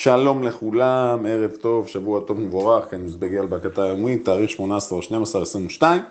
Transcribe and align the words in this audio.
שלום 0.00 0.42
לכולם, 0.42 1.26
ערב 1.28 1.50
טוב, 1.50 1.88
שבוע 1.88 2.20
טוב 2.20 2.40
מבורך, 2.40 2.90
כאן 2.90 3.00
מזבגי 3.00 3.38
על 3.38 3.46
הסקירה 3.46 3.84
היומית, 3.84 4.24
תאריך 4.24 4.50
18 4.50 4.98
ל-12, 4.98 5.42
22. 5.42 6.02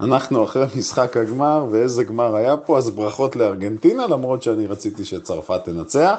אנחנו 0.00 0.44
אחרי 0.44 0.66
משחק 0.78 1.16
הגמר, 1.16 1.66
ואיזה 1.70 2.04
גמר 2.04 2.36
היה 2.36 2.56
פה, 2.56 2.78
אז 2.78 2.90
ברכות 2.90 3.36
לארגנטינה, 3.36 4.06
למרות 4.06 4.42
שאני 4.42 4.66
רציתי 4.66 5.04
שצרפת 5.04 5.64
תנצח. 5.64 6.18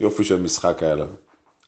יופי 0.00 0.24
של 0.24 0.42
משחק 0.42 0.82
היה 0.82 0.94
לנו. 0.94 1.12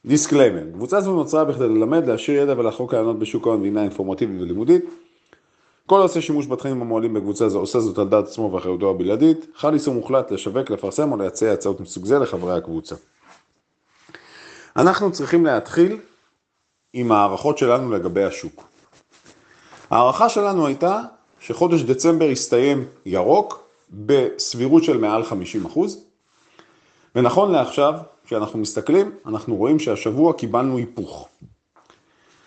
דיסקליימר, 0.07 0.63
קבוצה 0.73 1.01
זו 1.01 1.13
נוצרה 1.13 1.45
בכדי 1.45 1.69
ללמד, 1.69 2.07
להשאיר 2.07 2.43
ידע 2.43 2.55
ולחוות 2.59 2.95
דעות 2.95 3.19
בשוק 3.19 3.47
ההון 3.47 3.63
והינה 3.63 3.83
אינפורמטיבית 3.83 4.41
ולימודית. 4.41 4.85
כל 5.87 5.99
העושה 5.99 6.21
שימוש 6.21 6.47
בתכנים 6.47 6.83
המועלים 6.83 7.15
בקבוצה 7.15 7.49
זו 7.49 7.59
עושה 7.59 7.81
זאת 7.81 7.99
על 7.99 8.09
דעת 8.09 8.25
עצמו 8.25 8.53
ואחריותו 8.53 8.91
הבלעדית. 8.91 9.47
חל 9.57 9.75
איסור 9.75 9.95
מוחלט 9.95 10.31
לשווק, 10.31 10.71
לפרסם 10.71 11.13
או 11.13 11.17
לייצא 11.17 11.47
הצעות 11.47 11.81
מסוג 11.81 12.05
זה 12.05 12.19
לחברי 12.19 12.57
הקבוצה. 12.57 12.95
אנחנו 14.77 15.13
צריכים 15.13 15.47
להתחיל 15.47 15.99
עם 16.93 17.13
הערכות 17.13 17.59
שלנו 17.59 17.93
לגבי 17.93 18.25
השוק. 18.25 18.65
ההערכה 19.91 20.29
שלנו 20.29 20.67
הייתה 20.67 21.01
שחודש 21.41 21.83
דצמבר 21.83 22.25
יסתיים 22.25 22.85
ירוק 23.07 23.69
בסבירות 23.91 24.85
של 24.85 24.99
מעל 24.99 25.25
50 25.25 25.67
אחוז, 25.67 26.05
ונכון 27.15 27.53
לעכשיו, 27.53 27.95
כשאנחנו 28.25 28.59
מסתכלים, 28.59 29.11
אנחנו 29.27 29.57
רואים 29.57 29.79
שהשבוע 29.79 30.33
קיבלנו 30.33 30.77
היפוך. 30.77 31.29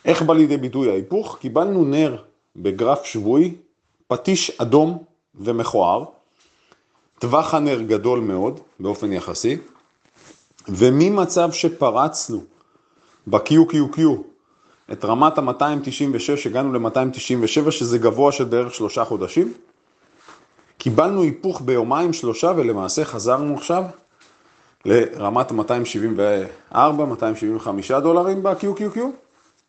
איך 0.05 0.21
בא 0.21 0.33
לידי 0.33 0.57
ביטוי 0.57 0.89
ההיפוך? 0.89 1.37
קיבלנו 1.37 1.85
נר 1.85 2.23
בגרף 2.55 3.05
שבועי, 3.05 3.55
פטיש 4.07 4.51
אדום 4.61 5.03
ומכוער, 5.35 6.03
טווח 7.19 7.53
הנר 7.53 7.81
גדול 7.81 8.19
מאוד 8.19 8.59
באופן 8.79 9.13
יחסי, 9.13 9.57
וממצב 10.69 11.51
שפרצנו 11.51 12.43
ב-QQQ 13.27 13.99
את 14.91 15.05
רמת 15.05 15.37
ה-296, 15.37 16.45
הגענו 16.45 16.73
ל-297, 16.73 17.71
שזה 17.71 17.97
גבוה 17.97 18.31
של 18.31 18.43
בערך 18.43 18.73
שלושה 18.73 19.05
חודשים, 19.05 19.53
קיבלנו 20.77 21.21
היפוך 21.21 21.61
ביומיים 21.61 22.13
שלושה 22.13 22.53
ולמעשה 22.55 23.05
חזרנו 23.05 23.55
עכשיו 23.55 23.83
לרמת 24.85 25.51
ה-274-275 26.71 27.99
דולרים 28.03 28.43
ב-QQQ. 28.43 28.99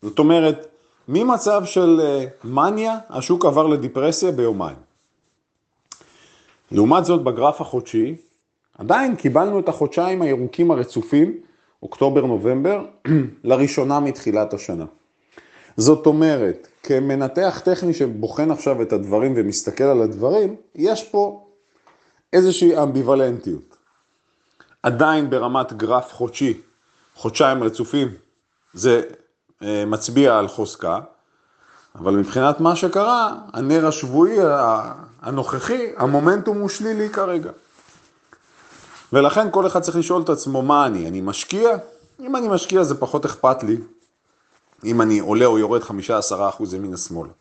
זאת 0.01 0.19
אומרת, 0.19 0.67
ממצב 1.07 1.65
של 1.65 2.01
אה, 2.03 2.25
מניה, 2.43 2.97
השוק 3.09 3.45
עבר 3.45 3.67
לדיפרסיה 3.67 4.31
ביומיים. 4.31 4.75
לעומת 6.71 7.05
זאת, 7.05 7.23
בגרף 7.23 7.61
החודשי, 7.61 8.15
עדיין 8.77 9.15
קיבלנו 9.15 9.59
את 9.59 9.69
החודשיים 9.69 10.21
הירוקים 10.21 10.71
הרצופים, 10.71 11.37
אוקטובר-נובמבר, 11.83 12.85
לראשונה 13.43 13.99
מתחילת 13.99 14.53
השנה. 14.53 14.85
זאת 15.77 16.05
אומרת, 16.05 16.67
כמנתח 16.83 17.61
טכני 17.65 17.93
שבוחן 17.93 18.51
עכשיו 18.51 18.81
את 18.81 18.93
הדברים 18.93 19.33
ומסתכל 19.35 19.83
על 19.83 20.01
הדברים, 20.01 20.55
יש 20.75 21.03
פה 21.03 21.47
איזושהי 22.33 22.77
אמביוולנטיות. 22.83 23.77
עדיין 24.83 25.29
ברמת 25.29 25.73
גרף 25.73 26.13
חודשי, 26.13 26.61
חודשיים 27.15 27.63
רצופים, 27.63 28.07
זה 28.73 29.01
אה, 29.63 29.83
מצביע 29.85 30.37
על 30.37 30.47
חוזקה, 30.47 30.99
אבל 31.95 32.15
מבחינת 32.15 32.59
מה 32.59 32.75
שקרה, 32.75 33.35
הנר 33.53 33.87
השבועי 33.87 34.37
הנוכחי, 35.21 35.87
המומנטום 35.97 36.59
הוא 36.59 36.69
שלילי 36.69 37.09
כרגע. 37.09 37.51
ולכן 39.15 39.47
כל 39.51 39.67
אחד 39.67 39.81
צריך 39.81 39.97
לשאול 39.97 40.21
את 40.21 40.29
עצמו, 40.29 40.61
מה 40.61 40.85
אני? 40.85 41.07
אני 41.07 41.21
משקיע? 41.21 41.69
אם 42.19 42.35
אני 42.35 42.47
משקיע 42.47 42.83
זה 42.83 42.95
פחות 42.95 43.25
אכפת 43.25 43.63
לי, 43.63 43.77
אם 44.83 45.01
אני 45.01 45.19
עולה 45.19 45.45
או 45.45 45.59
יורד 45.59 45.81
5-10% 45.83 45.85
ימינה 46.75 46.97
שמאלה. 46.97 47.31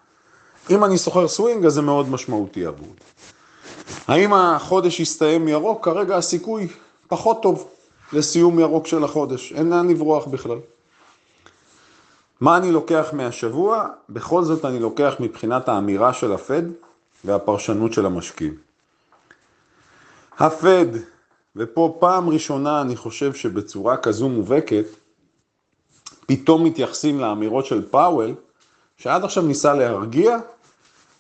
אם 0.70 0.84
אני 0.84 0.98
סוחר 0.98 1.29
סווינג, 1.29 1.67
אז 1.67 1.73
זה 1.73 1.83
מאוד 1.83 2.08
משמעותי 2.08 2.67
עבורי. 2.67 2.89
האם 4.08 4.35
החודש 4.35 5.01
יסתיים 5.01 5.48
ירוק? 5.48 5.85
כרגע 5.85 6.17
הסיכוי 6.17 6.68
פחות 7.08 7.42
טוב 7.42 7.68
לסיום 8.12 8.58
ירוק 8.58 8.86
של 8.86 9.05
החודש, 9.05 9.52
אין 9.52 9.70
לאן 9.70 9.89
לברוח 9.89 10.27
בכלל. 10.27 10.58
מה 12.41 12.56
אני 12.56 12.73
לוקח 12.73 13.06
מהשבוע? 13.12 13.86
בכל 14.08 14.45
זאת 14.45 14.64
אני 14.64 14.79
לוקח 14.79 15.14
מבחינת 15.20 15.68
האמירה 15.68 16.12
של 16.12 16.33
הפד 16.33 16.62
והפרשנות 17.24 17.92
של 17.92 18.06
המשקיעים. 18.06 18.55
הפד, 20.39 21.14
ופה 21.57 21.97
פעם 22.01 22.29
ראשונה 22.29 22.81
אני 22.81 22.97
חושב 22.97 23.35
שבצורה 23.35 23.97
כזו 23.97 24.29
מובהקת, 24.29 24.85
פתאום 26.27 26.65
מתייחסים 26.65 27.20
לאמירות 27.20 27.67
של 27.67 27.89
פאוול, 27.91 28.35
שעד 28.97 29.25
עכשיו 29.25 29.42
ניסה 29.42 29.75
להרגיע, 29.75 30.39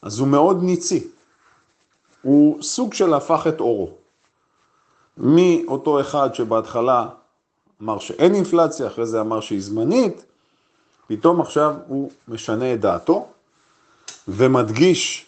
אז 0.02 0.18
הוא 0.18 0.28
מאוד 0.28 0.62
ניצי. 0.62 1.06
הוא 2.22 2.62
סוג 2.62 2.94
של 2.94 3.14
הפך 3.14 3.46
את 3.48 3.60
אורו. 3.60 3.90
מאותו 5.16 6.00
אחד 6.00 6.34
שבהתחלה 6.34 7.08
אמר 7.82 7.98
שאין 7.98 8.34
אינפלציה, 8.34 8.86
אחרי 8.86 9.06
זה 9.06 9.20
אמר 9.20 9.40
שהיא 9.40 9.62
זמנית, 9.62 10.24
פתאום 11.06 11.40
עכשיו 11.40 11.74
הוא 11.86 12.10
משנה 12.28 12.74
את 12.74 12.80
דעתו 12.80 13.28
ומדגיש 14.28 15.26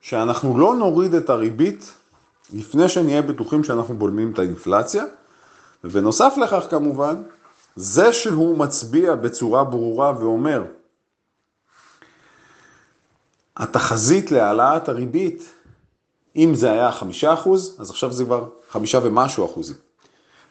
שאנחנו 0.00 0.58
לא 0.58 0.74
נוריד 0.74 1.14
את 1.14 1.30
הריבית 1.30 1.92
לפני 2.52 2.88
שנהיה 2.88 3.22
בטוחים 3.22 3.64
שאנחנו 3.64 3.94
בולמים 3.96 4.32
את 4.32 4.38
האינפלציה, 4.38 5.04
ובנוסף 5.84 6.34
לכך 6.42 6.66
כמובן, 6.70 7.22
זה 7.76 8.12
שהוא 8.12 8.58
מצביע 8.58 9.14
בצורה 9.14 9.64
ברורה 9.64 10.12
ואומר, 10.18 10.64
התחזית 13.56 14.30
להעלאת 14.30 14.88
הריבית, 14.88 15.54
אם 16.36 16.54
זה 16.54 16.72
היה 16.72 16.92
חמישה 16.92 17.34
אחוז, 17.34 17.76
אז 17.80 17.90
עכשיו 17.90 18.12
זה 18.12 18.24
כבר 18.24 18.48
חמישה 18.70 18.98
ומשהו 19.02 19.44
אחוזים. 19.44 19.76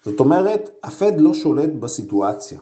זאת 0.06 0.20
אומרת, 0.20 0.70
הפד 0.84 1.12
לא 1.18 1.34
שולט 1.34 1.70
בסיטואציה. 1.80 2.60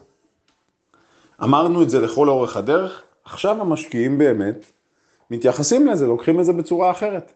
אמרנו 1.42 1.82
את 1.82 1.90
זה 1.90 2.00
לכל 2.00 2.28
אורך 2.28 2.56
הדרך, 2.56 3.02
עכשיו 3.24 3.60
המשקיעים 3.60 4.18
באמת 4.18 4.64
מתייחסים 5.30 5.86
לזה, 5.86 6.06
לוקחים 6.06 6.40
את 6.40 6.44
זה 6.44 6.52
בצורה 6.52 6.90
אחרת. 6.90 7.32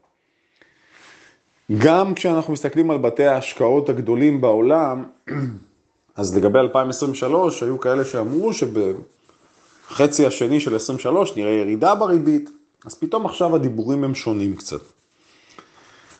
גם 1.73 2.15
כשאנחנו 2.15 2.53
מסתכלים 2.53 2.91
על 2.91 2.99
בתי 2.99 3.27
ההשקעות 3.27 3.89
הגדולים 3.89 4.41
בעולם, 4.41 5.05
אז 6.17 6.37
לגבי 6.37 6.59
2023 6.59 7.63
היו 7.63 7.81
כאלה 7.81 8.05
שאמרו 8.05 8.51
שבחצי 8.53 10.27
השני 10.27 10.61
של 10.61 10.77
23 10.77 11.37
נראה 11.37 11.51
ירידה 11.53 11.95
בריבית, 11.95 12.51
אז 12.85 12.95
פתאום 12.95 13.27
עכשיו 13.27 13.57
הדיבורים 13.57 14.05
הם 14.05 14.15
שונים 14.15 14.57
קצת. 14.57 14.81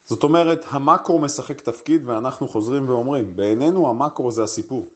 זאת 0.06 0.22
אומרת, 0.22 0.65
המקרו 0.69 1.19
משחק 1.19 1.60
תפקיד 1.60 2.03
ואנחנו 2.09 2.49
חוזרים 2.49 2.88
ואומרים, 2.88 3.37
בעינינו 3.37 3.91
המקרו 3.91 4.31
זה 4.31 4.43
הסיפור. 4.43 4.87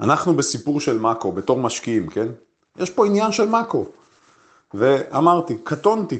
אנחנו 0.00 0.34
בסיפור 0.34 0.80
של 0.80 0.98
מאקו, 0.98 1.32
בתור 1.32 1.58
משקיעים, 1.58 2.08
כן? 2.08 2.28
יש 2.76 2.90
פה 2.90 3.06
עניין 3.06 3.32
של 3.32 3.48
מאקו. 3.48 3.86
ואמרתי, 4.74 5.56
קטונתי. 5.64 6.18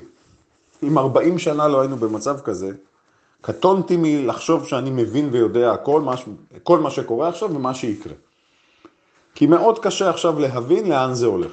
אם 0.82 0.98
40 0.98 1.38
שנה 1.38 1.68
לא 1.68 1.80
היינו 1.80 1.96
במצב 1.96 2.40
כזה, 2.40 2.70
קטונתי 3.40 3.96
מלחשוב 3.98 4.66
שאני 4.66 4.90
מבין 4.90 5.28
ויודע 5.32 5.76
כל 5.76 6.00
מה, 6.00 6.14
כל 6.62 6.78
מה 6.78 6.90
שקורה 6.90 7.28
עכשיו 7.28 7.54
ומה 7.54 7.74
שיקרה. 7.74 8.14
כי 9.34 9.46
מאוד 9.46 9.78
קשה 9.78 10.10
עכשיו 10.10 10.38
להבין 10.38 10.88
לאן 10.88 11.14
זה 11.14 11.26
הולך. 11.26 11.52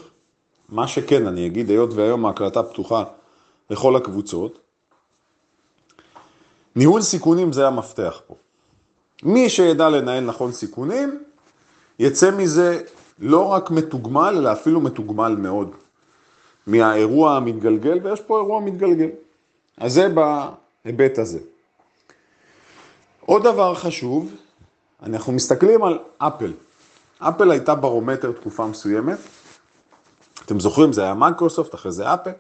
מה 0.70 0.88
שכן, 0.88 1.28
אני 1.28 1.48
אגיד, 1.48 1.70
היות 1.70 1.94
והיום 1.94 2.26
ההקלטה 2.26 2.64
פתוחה 2.64 3.04
לכל 3.70 3.96
הקבוצות, 3.96 4.60
ניהול 6.76 7.02
סיכונים 7.02 7.54
זה 7.54 7.68
המפתח 7.68 8.22
פה. 8.28 8.36
מי 9.24 9.50
שידע 9.50 9.90
לנהל 9.90 10.24
נכון 10.24 10.52
סיכונים, 10.52 11.24
יצא 12.00 12.32
מזה 12.32 12.82
לא 13.20 13.46
רק 13.46 13.72
מתוגמל, 13.72 14.36
אלא 14.38 14.52
אפילו 14.52 14.82
מתוגמל 14.82 15.36
מאוד. 15.40 15.72
מהאירוע 16.70 17.36
המתגלגל, 17.36 18.00
ויש 18.04 18.22
פה 18.22 18.38
אירוע 18.38 18.60
מתגלגל. 18.62 19.10
אז 19.78 19.94
זה 19.94 20.08
בהיבט 20.10 21.18
הזה. 21.18 21.40
עוד 23.26 23.44
דבר 23.44 23.76
חשוב, 23.76 24.36
אנחנו 25.04 25.34
מסתכלים 25.34 25.84
על 25.84 26.00
אפל. 26.18 26.54
אפל 27.20 27.52
הייתה 27.52 27.76
ברומטר 27.76 28.32
תקופה 28.32 28.68
מסוימת. 28.68 29.18
אתם 30.46 30.60
זוכרים, 30.60 30.94
זה 30.94 31.04
היה 31.04 31.14
מייקרוסופט, 31.14 31.76
אחרי 31.76 31.92
זה 31.92 32.14
אפל. 32.14 32.32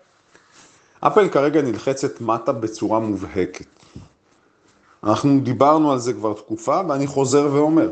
אפל 0.99 1.29
כרגע 1.29 1.61
נלחצת 1.61 2.21
מטה 2.21 2.51
בצורה 2.51 2.99
מובהקת. 2.99 3.65
אנחנו 5.03 5.39
דיברנו 5.39 5.91
על 5.91 5.99
זה 5.99 6.13
כבר 6.13 6.33
תקופה, 6.33 6.81
ואני 6.89 7.07
חוזר 7.07 7.49
ואומר, 7.53 7.89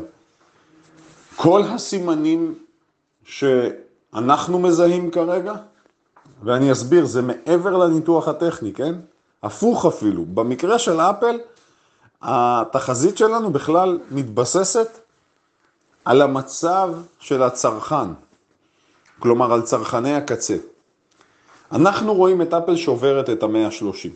כל 1.36 1.62
הסימנים 1.62 2.54
שאנחנו 3.24 4.58
מזהים 4.58 5.10
כרגע, 5.10 5.52
ואני 6.42 6.72
אסביר, 6.72 7.06
זה 7.06 7.22
מעבר 7.22 7.76
לניתוח 7.76 8.28
הטכני, 8.28 8.72
כן? 8.72 8.94
הפוך 9.42 9.86
אפילו. 9.86 10.24
במקרה 10.24 10.78
של 10.78 11.00
אפל, 11.00 11.38
התחזית 12.22 13.18
שלנו 13.18 13.50
בכלל 13.50 13.98
מתבססת 14.10 14.98
על 16.04 16.22
המצב 16.22 16.94
של 17.18 17.42
הצרכן, 17.42 18.12
כלומר 19.18 19.52
על 19.52 19.62
צרכני 19.62 20.14
הקצה. 20.14 20.56
אנחנו 21.72 22.14
רואים 22.14 22.42
את 22.42 22.54
אפל 22.54 22.76
שוברת 22.76 23.30
את 23.30 23.42
המאה 23.42 23.66
ה-30. 23.66 24.10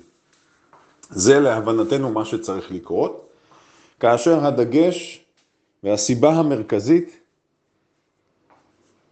זה 1.11 1.41
להבנתנו 1.41 2.11
מה 2.11 2.25
שצריך 2.25 2.71
לקרות, 2.71 3.29
כאשר 4.01 4.47
הדגש 4.47 5.25
והסיבה 5.83 6.31
המרכזית, 6.31 7.22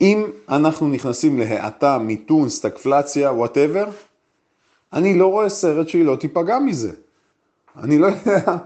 אם 0.00 0.25
אנחנו 0.49 0.88
נכנסים 0.88 1.38
להאטה, 1.38 1.99
מיתון, 1.99 2.49
סטגפלציה, 2.49 3.32
וואטאבר, 3.32 3.85
אני 4.93 5.19
לא 5.19 5.26
רואה 5.26 5.49
סרט 5.49 5.88
שהיא 5.88 6.05
לא 6.05 6.17
תיפגע 6.17 6.58
מזה. 6.58 6.93
אני 7.76 7.99
לא 7.99 8.06
יודע, 8.06 8.56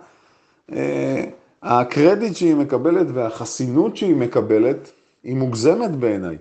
אה, 0.72 1.24
הקרדיט 1.62 2.36
שהיא 2.36 2.54
מקבלת 2.54 3.06
והחסינות 3.14 3.96
שהיא 3.96 4.16
מקבלת 4.16 4.92
היא 5.22 5.36
מוגזמת 5.36 5.90
בעיניי. 5.90 6.36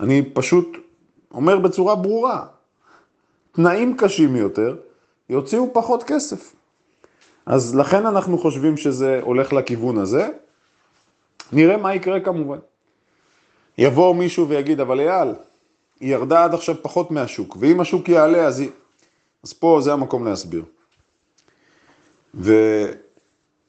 אני 0.00 0.22
פשוט 0.32 0.76
אומר 1.34 1.58
בצורה 1.58 1.94
ברורה, 1.94 2.46
תנאים 3.52 3.96
קשים 3.96 4.36
יותר, 4.36 4.76
יוציאו 5.30 5.70
פחות 5.72 6.02
כסף. 6.02 6.54
אז 7.46 7.74
לכן 7.76 8.06
אנחנו 8.06 8.38
חושבים 8.38 8.76
שזה 8.76 9.20
הולך 9.22 9.52
לכיוון 9.52 9.98
הזה. 9.98 10.28
נראה 11.52 11.76
מה 11.76 11.94
יקרה 11.94 12.20
כמובן. 12.20 12.58
יבוא 13.78 14.14
מישהו 14.14 14.48
ויגיד, 14.48 14.80
אבל 14.80 15.00
אייל, 15.00 15.28
היא 16.00 16.12
ירדה 16.12 16.44
עד 16.44 16.54
עכשיו 16.54 16.76
פחות 16.82 17.10
מהשוק, 17.10 17.56
ואם 17.60 17.80
השוק 17.80 18.08
יעלה 18.08 18.46
אז 18.46 18.60
היא... 18.60 18.70
אז 19.42 19.52
פה 19.52 19.78
זה 19.82 19.92
המקום 19.92 20.24
להסביר. 20.24 20.64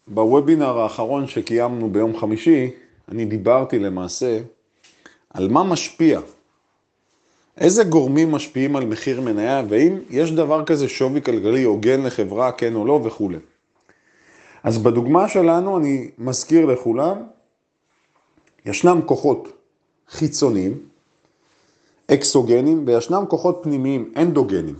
ובוובינר 0.08 0.80
האחרון 0.80 1.28
שקיימנו 1.28 1.90
ביום 1.90 2.20
חמישי, 2.20 2.72
אני 3.10 3.26
דיברתי 3.26 3.80
למעשה 3.80 4.40
על 5.34 5.48
מה 5.48 5.64
משפיע 5.64 6.20
איזה 7.58 7.84
גורמים 7.84 8.32
משפיעים 8.32 8.76
על 8.76 8.86
מחיר 8.86 9.22
מניה, 9.22 9.64
והאם 9.70 10.00
יש 10.10 10.32
דבר 10.32 10.66
כזה 10.66 10.90
שווי 10.90 11.22
כלכלי 11.22 11.64
הוגן 11.64 12.04
לחברה, 12.04 12.52
כן 12.52 12.76
או 12.76 12.86
לא 12.86 13.00
וכולי. 13.04 13.38
אז 14.64 14.78
בדוגמה 14.78 15.28
שלנו 15.28 15.78
אני 15.78 16.10
מזכיר 16.18 16.66
לכולם, 16.66 17.18
ישנם 18.66 19.00
כוחות 19.06 19.48
חיצוניים, 20.10 20.80
אקסוגנים, 22.12 22.84
וישנם 22.88 23.24
כוחות 23.28 23.60
פנימיים, 23.64 24.14
אנדוגנים. 24.18 24.76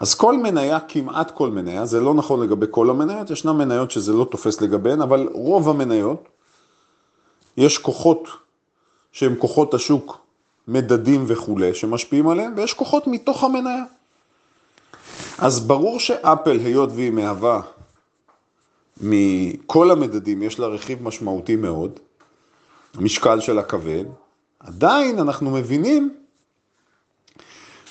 אז 0.00 0.14
כל 0.14 0.36
מניה, 0.38 0.80
כמעט 0.80 1.30
כל 1.30 1.50
מניה, 1.50 1.86
זה 1.86 2.00
לא 2.00 2.14
נכון 2.14 2.42
לגבי 2.42 2.66
כל 2.70 2.90
המניות, 2.90 3.30
ישנם 3.30 3.58
מניות 3.58 3.90
שזה 3.90 4.12
לא 4.12 4.24
תופס 4.30 4.60
לגביהן, 4.60 5.00
אבל 5.00 5.28
רוב 5.32 5.68
המניות, 5.68 6.28
יש 7.56 7.78
כוחות 7.78 8.28
שהם 9.12 9.34
כוחות 9.38 9.74
השוק 9.74 10.18
מדדים 10.68 11.24
וכולי 11.26 11.74
שמשפיעים 11.74 12.28
עליהם, 12.28 12.52
ויש 12.56 12.74
כוחות 12.74 13.06
מתוך 13.06 13.44
המניה. 13.44 13.84
אז 15.38 15.60
ברור 15.60 16.00
שאפל, 16.00 16.58
היות 16.58 16.90
והיא 16.92 17.10
מהווה 17.10 17.60
מכל 19.00 19.90
המדדים, 19.90 20.42
יש 20.42 20.58
לה 20.58 20.66
רכיב 20.66 21.02
משמעותי 21.02 21.56
מאוד, 21.56 22.00
המשקל 22.94 23.40
שלה 23.40 23.62
כבד, 23.62 24.04
עדיין 24.60 25.18
אנחנו 25.18 25.50
מבינים 25.50 26.14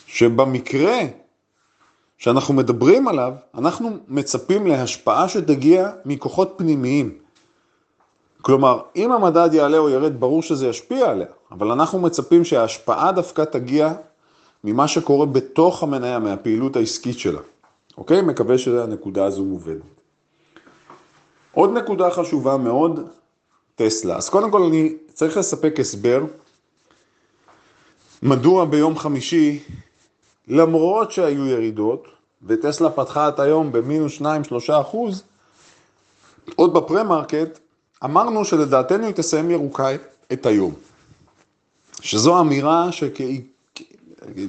שבמקרה 0.07 0.97
שאנחנו 2.17 2.53
מדברים 2.53 3.07
עליו, 3.07 3.33
אנחנו 3.55 3.97
מצפים 4.07 4.67
להשפעה 4.67 5.29
שתגיע 5.29 5.91
מכוחות 6.05 6.53
פנימיים. 6.57 7.17
כלומר, 8.41 8.81
אם 8.95 9.11
המדד 9.11 9.49
יעלה 9.53 9.77
או 9.77 9.89
ירד, 9.89 10.19
ברור 10.19 10.41
שזה 10.41 10.67
ישפיע 10.67 11.09
עליה, 11.09 11.27
אבל 11.51 11.71
אנחנו 11.71 11.99
מצפים 11.99 12.43
שההשפעה 12.45 13.11
דווקא 13.11 13.41
תגיע 13.41 13.93
ממה 14.63 14.87
שקורה 14.87 15.25
בתוך 15.25 15.83
המניה, 15.83 16.19
מהפעילות 16.19 16.75
העסקית 16.75 17.19
שלה. 17.19 17.39
אוקיי? 17.97 18.21
מקווה 18.21 18.57
שהנקודה 18.57 19.25
הזו 19.25 19.43
מובנת. 19.43 19.81
עוד 21.51 21.77
נקודה 21.77 22.11
חשובה 22.11 22.57
מאוד, 22.57 23.07
טסלה. 23.75 24.17
אז 24.17 24.29
קודם 24.29 24.51
כל 24.51 24.63
אני 24.63 24.93
צריך 25.13 25.37
לספק 25.37 25.79
הסבר 25.79 26.23
מדוע 28.23 28.65
ביום 28.65 28.97
חמישי, 28.97 29.59
למרות 30.47 31.11
שהיו 31.11 31.47
ירידות, 31.47 32.07
וטסלה 32.47 32.89
פתחה 32.89 33.29
את 33.29 33.39
היום 33.39 33.71
במינוס 33.71 34.21
2-3 34.21 34.23
אחוז, 34.81 35.23
עוד 36.55 36.73
בפרה-מרקט, 36.73 37.59
אמרנו 38.03 38.45
שלדעתנו 38.45 39.05
היא 39.05 39.13
תסיים 39.13 39.51
ירוקה 39.51 39.87
את 40.33 40.45
היום. 40.45 40.73
שזו 42.01 42.39
אמירה 42.39 42.91
שכאי, 42.91 43.41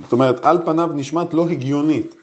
זאת 0.02 0.12
אומרת, 0.12 0.44
על 0.44 0.58
פניו 0.64 0.86
נשמעת 0.94 1.34
לא 1.34 1.48
הגיונית. 1.48 2.14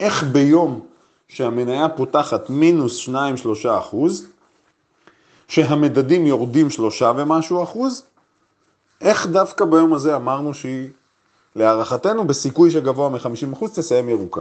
איך 0.00 0.24
ביום 0.24 0.80
שהמניה 1.28 1.88
פותחת 1.88 2.50
מינוס 2.50 3.08
2-3 3.08 3.12
אחוז, 3.78 4.26
שהמדדים 5.48 6.26
יורדים 6.26 6.70
שלושה 6.70 7.12
ומשהו 7.16 7.62
אחוז, 7.62 8.04
איך 9.00 9.26
דווקא 9.26 9.64
ביום 9.64 9.92
הזה 9.94 10.16
אמרנו 10.16 10.54
שהיא, 10.54 10.88
להערכתנו, 11.56 12.26
בסיכוי 12.26 12.70
שגבוה 12.70 13.08
מ-50 13.08 13.52
אחוז, 13.52 13.74
תסיים 13.74 14.08
ירוקה. 14.08 14.40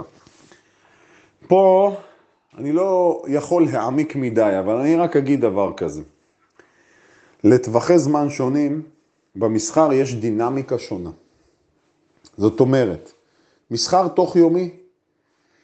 פה 1.47 1.95
אני 2.57 2.71
לא 2.71 3.21
יכול 3.27 3.65
להעמיק 3.65 4.15
מדי, 4.15 4.55
אבל 4.59 4.75
אני 4.75 4.95
רק 4.95 5.15
אגיד 5.15 5.41
דבר 5.41 5.73
כזה. 5.77 6.01
לטווחי 7.43 7.99
זמן 7.99 8.29
שונים, 8.29 8.81
במסחר 9.35 9.93
יש 9.93 10.15
דינמיקה 10.15 10.79
שונה. 10.79 11.09
זאת 12.37 12.59
אומרת, 12.59 13.11
מסחר 13.71 14.07
תוך 14.07 14.35
יומי, 14.35 14.69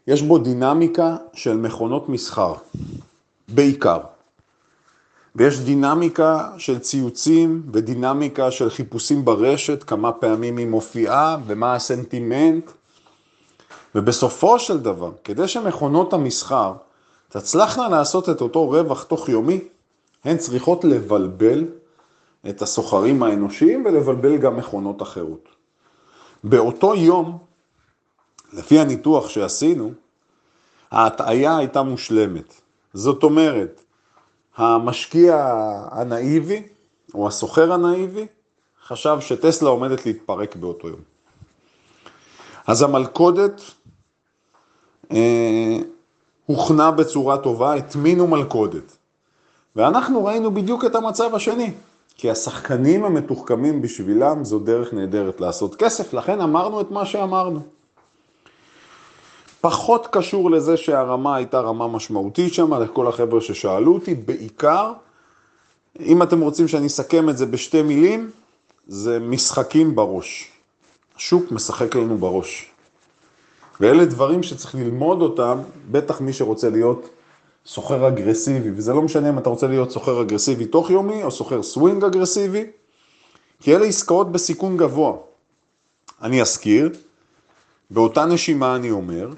יש 0.08 0.22
בו 0.22 0.38
דינמיקה 0.38 1.18
של 1.34 1.58
מכונות 1.58 2.10
מסחר, 2.10 2.54
בעיקר. 3.48 4.00
ויש 5.36 5.60
דינמיקה 5.60 6.50
של 6.57 6.80
ציוצים 6.80 7.63
ודינמיקה 7.74 8.51
של 8.51 8.69
חיפושים 8.69 9.25
ברשת, 9.25 9.83
כמה 9.83 10.12
פעמים 10.12 10.57
היא 10.57 10.68
מופיעה 10.68 11.38
ומה 11.48 11.75
הסנטימנט. 11.75 12.72
ובסופו 13.95 14.60
של 14.60 14.80
דבר, 14.80 15.12
כדי 15.24 15.48
שמכונות 15.48 16.13
המסחר 16.13 16.74
תצלחנה 17.30 17.89
לעשות 17.89 18.30
את 18.30 18.42
אותו 18.42 18.69
רווח 18.69 19.04
תוך 19.04 19.30
יומי, 19.30 19.60
הן 20.24 20.38
צריכות 20.38 20.83
לבלבל 20.83 21.66
את 22.50 22.61
הסוחרים 22.61 23.23
האנושיים 23.23 23.85
ולבלבל 23.85 24.38
גם 24.38 24.57
מכונות 24.57 25.02
אחרות. 25.02 25.50
באותו 26.44 26.95
יום, 26.95 27.38
לפי 28.54 28.80
הניתוח 28.80 29.30
שעשינו, 29.30 29.92
ההטעיה 30.92 31.57
הייתה 31.57 31.83
מושלמת. 31.83 32.54
זאת 32.94 33.23
אומרת, 33.23 33.81
המשקיע 34.58 35.54
הנאיבי, 35.92 36.64
או 37.14 37.28
הסוחר 37.28 37.74
הנאיבי, 37.74 38.28
חשב 38.88 39.18
שטסלה 39.20 39.70
עומדת 39.70 40.06
להתפרק 40.06 40.56
באותו 40.56 40.88
יום. 40.88 41.00
אז 42.68 42.81
המלכודת 42.81 43.62
אה, 45.12 45.78
הוכנה 46.46 46.92
בצורה 46.92 47.38
טובה, 47.38 47.74
הטמינו 47.74 48.28
מלכודת. 48.28 48.98
ואנחנו 49.76 50.26
ראינו 50.26 50.52
בדיוק 50.52 50.86
את 50.86 50.96
המצב 50.96 51.36
השני, 51.36 51.74
כי 52.16 52.31
השחקנים 52.31 53.06
המתוחכמים 53.06 53.81
בשבילם 53.81 54.44
זו 54.44 54.60
דרך 54.60 54.94
נהדרת 54.94 55.42
לעשות 55.42 55.76
כסף, 55.76 56.14
לכן 56.14 56.42
אמרנו 56.42 56.81
את 56.81 56.92
מה 56.92 57.06
שאמרנו. 57.06 57.60
פחות 59.61 60.07
קשור 60.11 60.51
לזה 60.51 60.77
שהרמה 60.77 61.35
הייתה 61.35 61.59
רמה 61.59 61.87
משמעותית 61.87 62.53
שם, 62.53 62.73
לכל 62.73 63.07
החבר'ה 63.07 63.41
ששאלו 63.41 63.94
אותי, 63.94 64.15
בעיקר, 64.15 64.94
אם 65.99 66.23
אתם 66.23 66.41
רוצים 66.41 66.68
שאני 66.68 66.87
אסכם 66.87 67.30
את 67.30 67.37
זה 67.37 67.45
בשתי 67.45 67.81
מילים, 67.81 68.31
זה 68.87 69.19
משחקים 69.19 69.95
בראש. 69.95 70.51
השוק 71.15 71.51
משחק 71.51 71.95
לנו 71.95 72.18
בראש. 72.18 72.71
ואלה 73.80 74.06
דברים 74.06 74.44
שצריך 74.44 74.75
ללמוד 74.75 75.21
אותם, 75.21 75.59
בטח 75.91 76.21
מי 76.21 76.33
שרוצה 76.33 76.69
להיות 76.69 77.09
סוחר 77.65 78.07
אגרסיבי, 78.07 78.71
וזה 78.75 78.94
לא 78.94 79.01
משנה 79.01 79.30
אם 79.30 79.37
אתה 79.37 79.49
רוצה 79.49 79.68
להיות 79.68 79.91
סוחר 79.91 80.21
אגרסיבי 80.21 80.65
תוך 80.65 80.89
יומי 80.89 81.23
או 81.23 81.31
סוחר 81.31 81.63
סווינג 81.63 82.03
אגרסיבי, 82.03 82.65
כי 83.61 83.75
אלה 83.75 83.85
עסקאות 83.85 84.31
בסיכון 84.31 84.77
גבוה. 84.77 85.13
אני 86.21 86.41
אזכיר, 86.41 86.89
באותה 87.91 88.25
נשימה 88.25 88.75
אני 88.75 88.91
אומר, 88.91 89.30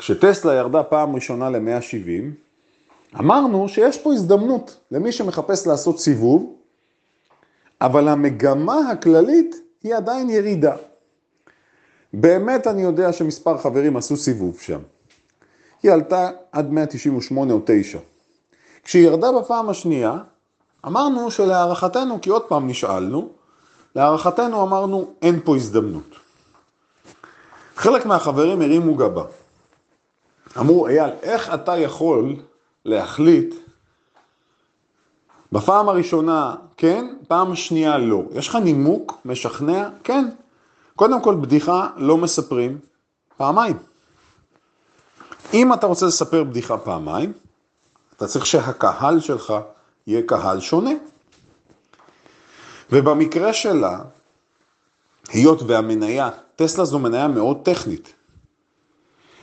כשטסלה 0.00 0.54
ירדה 0.54 0.82
פעם 0.82 1.14
ראשונה 1.14 1.50
ל-170, 1.50 3.18
אמרנו 3.18 3.68
שיש 3.68 3.98
פה 3.98 4.12
הזדמנות 4.12 4.76
למי 4.90 5.12
שמחפש 5.12 5.66
לעשות 5.66 6.00
סיבוב, 6.00 6.54
אבל 7.80 8.08
המגמה 8.08 8.90
הכללית 8.90 9.56
היא 9.82 9.94
עדיין 9.94 10.30
ירידה. 10.30 10.76
באמת 12.12 12.66
אני 12.66 12.82
יודע 12.82 13.12
שמספר 13.12 13.58
חברים 13.58 13.96
עשו 13.96 14.16
סיבוב 14.16 14.60
שם. 14.60 14.80
היא 15.82 15.92
עלתה 15.92 16.30
עד 16.52 16.70
198 16.70 17.52
או 17.52 17.60
9. 17.66 17.98
כשהיא 18.84 19.06
ירדה 19.06 19.32
בפעם 19.32 19.68
השנייה, 19.70 20.18
אמרנו 20.86 21.30
שלהערכתנו, 21.30 22.20
כי 22.20 22.30
עוד 22.30 22.42
פעם 22.42 22.68
נשאלנו, 22.68 23.28
להערכתנו 23.96 24.62
אמרנו 24.62 25.14
אין 25.22 25.40
פה 25.44 25.56
הזדמנות. 25.56 26.14
חלק 27.76 28.06
מהחברים 28.06 28.62
הרימו 28.62 28.94
גבה. 28.94 29.24
אמרו, 30.58 30.88
אייל, 30.88 31.10
איך 31.22 31.54
אתה 31.54 31.76
יכול 31.76 32.36
להחליט 32.84 33.54
בפעם 35.52 35.88
הראשונה 35.88 36.54
כן, 36.76 37.14
פעם 37.28 37.56
שנייה 37.56 37.98
לא. 37.98 38.22
יש 38.32 38.48
לך 38.48 38.54
נימוק 38.56 39.18
משכנע? 39.24 39.88
כן. 40.04 40.28
קודם 40.96 41.22
כל, 41.22 41.34
בדיחה 41.34 41.88
לא 41.96 42.16
מספרים 42.16 42.78
פעמיים. 43.36 43.76
אם 45.54 45.72
אתה 45.72 45.86
רוצה 45.86 46.06
לספר 46.06 46.44
בדיחה 46.44 46.78
פעמיים, 46.78 47.32
אתה 48.16 48.26
צריך 48.26 48.46
שהקהל 48.46 49.20
שלך 49.20 49.54
יהיה 50.06 50.22
קהל 50.26 50.60
שונה. 50.60 50.90
ובמקרה 52.92 53.52
שלה, 53.52 53.98
היות 55.28 55.62
והמניה, 55.66 56.30
טסלה 56.56 56.84
זו 56.84 56.98
מניה 56.98 57.28
מאוד 57.28 57.58
טכנית. 57.62 58.14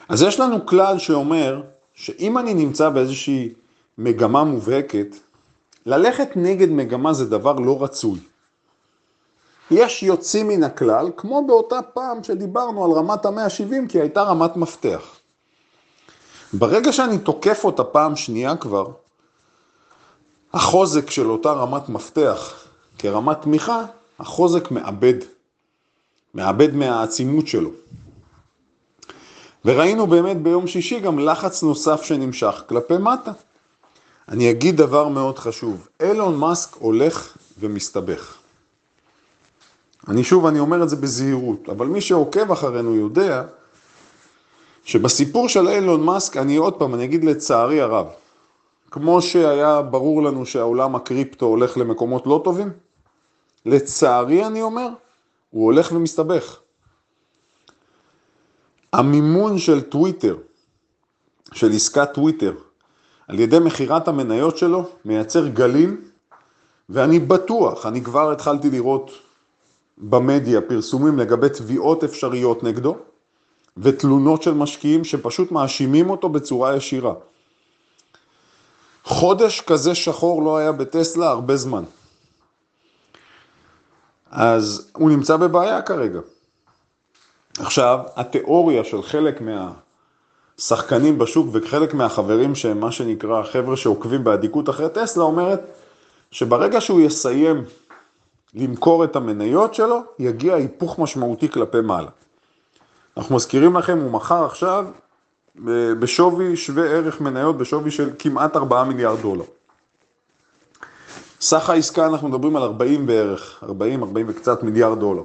אז 0.10 0.22
יש 0.22 0.40
לנו 0.40 0.66
כלל 0.66 1.00
שאומר 1.00 1.62
שאם 1.94 2.38
אני 2.38 2.54
נמצא 2.54 2.90
באיזושהי 2.90 3.54
מגמה 3.98 4.44
מובהקת, 4.44 5.08
ללכת 5.86 6.30
נגד 6.36 6.70
מגמה 6.70 7.14
זה 7.14 7.26
דבר 7.26 7.54
לא 7.54 7.84
רצוי. 7.84 8.20
יש 9.72 10.04
יוצאים 10.04 10.48
מן 10.48 10.64
הכלל, 10.64 11.12
כמו 11.18 11.48
באותה 11.48 11.82
פעם 11.82 12.24
שדיברנו 12.24 12.86
על 12.86 12.92
רמת 12.92 13.26
ה-170, 13.26 13.90
כי 13.90 14.02
הייתה 14.02 14.24
רמת 14.24 14.58
מפתח. 14.58 15.20
ברגע 16.54 16.94
שאני 16.94 17.18
תוקף 17.18 17.64
אותה 17.64 17.84
פעם 17.84 18.16
שנייה 18.16 18.58
כבר, 18.58 18.88
החוזק 20.54 21.10
של 21.10 21.30
אותה 21.30 21.52
רמת 21.52 21.90
מפתח 21.90 22.68
כרמת 22.98 23.42
תמיכה, 23.42 23.86
החוזק 24.20 24.72
מאבד, 24.72 25.14
מאבד 26.34 26.76
מהעצימות 26.76 27.48
שלו. 27.48 27.70
וראינו 29.66 30.08
באמת 30.08 30.42
ביום 30.42 30.68
שישי 30.68 31.00
גם 31.00 31.20
לחץ 31.20 31.64
נוסף 31.64 32.02
שנמשך 32.02 32.64
כלפי 32.70 32.98
מטה. 32.98 33.32
אני 34.30 34.52
אגיד 34.52 34.78
דבר 34.78 35.08
מאוד 35.08 35.40
חשוב, 35.40 35.88
אילון 36.00 36.36
מאסק 36.36 36.76
הולך 36.76 37.38
ומסתבך. 37.60 38.36
אני 40.08 40.24
שוב, 40.24 40.46
אני 40.46 40.60
אומר 40.60 40.84
את 40.84 40.90
זה 40.90 40.96
בזהירות, 40.96 41.70
אבל 41.70 41.88
מי 41.88 42.02
שעוקב 42.02 42.52
אחרינו 42.52 42.96
יודע 42.96 43.44
שבסיפור 44.84 45.50
של 45.50 45.68
אילון 45.68 46.04
מאסק, 46.04 46.38
אני 46.38 46.56
עוד 46.56 46.74
פעם, 46.74 46.94
אני 46.94 47.04
אגיד 47.04 47.24
לצערי 47.24 47.82
הרב, 47.82 48.08
כמו 48.92 49.22
שהיה 49.22 49.82
ברור 49.82 50.24
לנו 50.24 50.46
שהעולם 50.46 50.96
הקריפטו 50.96 51.46
הולך 51.46 51.78
למקומות 51.78 52.28
לא 52.28 52.42
טובים, 52.44 52.70
לצערי 53.66 54.46
אני 54.46 54.62
אומר, 54.62 54.88
הוא 55.50 55.66
הולך 55.66 55.92
ומסתבך. 55.92 56.60
המימון 58.98 59.60
של 59.60 59.82
טוויטר, 59.82 60.38
של 61.54 61.72
עסקת 61.72 62.10
טוויטר, 62.14 62.54
על 63.28 63.40
ידי 63.40 63.60
מכירת 63.60 64.08
המניות 64.08 64.58
שלו, 64.58 64.90
מייצר 65.06 65.48
גלים, 65.48 66.02
ואני 66.90 67.20
בטוח, 67.20 67.86
אני 67.86 68.04
כבר 68.04 68.32
התחלתי 68.32 68.70
לראות 68.70 69.12
במדיה 69.98 70.62
פרסומים 70.62 71.20
לגבי 71.20 71.50
תביעות 71.50 72.04
אפשריות 72.04 72.64
נגדו, 72.64 72.96
ותלונות 73.78 74.44
של 74.44 74.54
משקיעים 74.54 75.04
שפשוט 75.04 75.52
מאשימים 75.52 76.10
אותו 76.10 76.30
בצורה 76.30 76.76
ישירה. 76.76 77.14
חודש 79.04 79.62
כזה 79.62 79.96
שחור 79.96 80.44
לא 80.44 80.58
היה 80.58 80.72
בטסלה 80.72 81.30
הרבה 81.30 81.58
זמן. 81.58 81.84
אז 84.32 84.92
הוא 84.94 85.10
נמצא 85.10 85.38
בבעיה 85.38 85.82
כרגע. 85.82 86.20
עכשיו, 87.60 88.00
התיאוריה 88.16 88.84
של 88.84 89.04
חלק 89.04 89.42
מהשחקנים 90.60 91.18
בשוק 91.18 91.48
וחלק 91.52 91.94
מהחברים 91.94 92.56
שהם 92.56 92.80
מה 92.80 92.92
שנקרא 92.92 93.44
חבר'ה 93.44 93.78
שעוקבים 93.78 94.24
באדיקות 94.24 94.70
אחרי 94.70 94.90
טסלה 94.90 95.24
אומרת 95.24 95.62
שברגע 96.32 96.82
שהוא 96.82 97.02
יסיים 97.02 97.64
למכור 98.54 99.04
את 99.04 99.16
המניות 99.16 99.74
שלו, 99.74 100.02
יגיע 100.20 100.56
היפוך 100.56 101.00
משמעותי 101.00 101.50
כלפי 101.50 101.82
מעלה. 101.82 102.10
אנחנו 103.18 103.36
מזכירים 103.36 103.76
לכם, 103.76 104.00
הוא 104.00 104.12
מכר 104.12 104.46
עכשיו 104.46 104.86
בשווי 106.00 106.56
שווה 106.56 106.86
ערך 106.86 107.22
מניות 107.22 107.58
בשווי 107.58 107.92
של 107.92 108.10
כמעט 108.20 108.56
4 108.56 108.84
מיליארד 108.84 109.22
דולר. 109.22 109.44
סך 111.42 111.70
העסקה 111.70 112.06
אנחנו 112.06 112.28
מדברים 112.28 112.56
על 112.56 112.64
40 112.64 113.06
בערך, 113.06 113.60
40, 113.64 114.04
40 114.04 114.26
וקצת 114.30 114.64
מיליארד 114.64 115.00
דולר. 115.00 115.24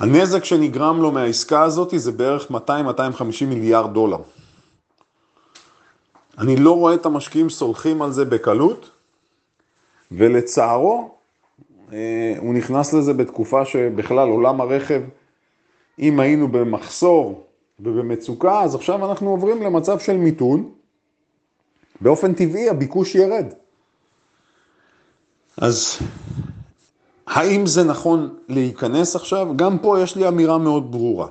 הנזק 0.00 0.44
שנגרם 0.44 1.02
לו 1.02 1.12
מהעסקה 1.12 1.62
הזאת 1.62 1.92
זה 1.96 2.12
בערך 2.12 2.50
200-250 2.50 2.54
מיליארד 3.46 3.94
דולר. 3.94 4.18
אני 6.38 6.56
לא 6.56 6.76
רואה 6.76 6.94
את 6.94 7.06
המשקיעים 7.06 7.50
סולחים 7.50 8.02
על 8.02 8.12
זה 8.12 8.24
בקלות, 8.24 8.90
ולצערו, 10.12 11.14
אה, 11.92 12.34
הוא 12.38 12.54
נכנס 12.54 12.92
לזה 12.92 13.12
בתקופה 13.12 13.64
שבכלל 13.64 14.28
עולם 14.28 14.60
הרכב, 14.60 15.02
אם 15.98 16.20
היינו 16.20 16.48
במחסור 16.48 17.46
ובמצוקה, 17.80 18.60
אז 18.60 18.74
עכשיו 18.74 19.10
אנחנו 19.10 19.30
עוברים 19.30 19.62
למצב 19.62 19.98
של 19.98 20.16
מיתון, 20.16 20.70
באופן 22.00 22.34
טבעי 22.34 22.68
הביקוש 22.68 23.14
ירד. 23.14 23.46
אז 25.56 25.98
האם 27.30 27.66
זה 27.66 27.84
נכון 27.84 28.34
להיכנס 28.48 29.16
עכשיו? 29.16 29.56
גם 29.56 29.78
פה 29.78 30.00
יש 30.00 30.16
לי 30.16 30.28
אמירה 30.28 30.58
מאוד 30.58 30.90
ברורה. 30.90 31.26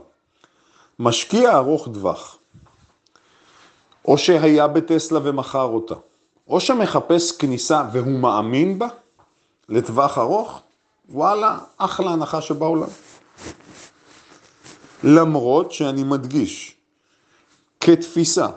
משקיע 0.99 1.57
ארוך 1.57 1.87
טווח, 1.93 2.37
או 4.05 4.17
שהיה 4.17 4.67
בטסלה 4.67 5.19
ומכר 5.23 5.63
אותה, 5.63 5.95
או 6.47 6.59
שמחפש 6.59 7.31
כניסה 7.31 7.83
והוא 7.93 8.19
מאמין 8.19 8.79
בה 8.79 8.87
לטווח 9.69 10.17
ארוך, 10.17 10.61
וואלה, 11.09 11.57
אחלה 11.77 12.11
הנחה 12.11 12.41
שבעולם. 12.41 12.89
למרות 15.03 15.71
שאני 15.71 16.03
מדגיש, 16.03 16.75
כתפיסה, 17.79 18.47